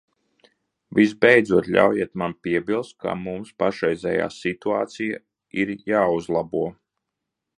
[0.99, 5.21] Visbeidzot, ļaujiet man piebilst, ka mums pašreizējā situācija
[5.65, 6.67] ir jāuzlabo.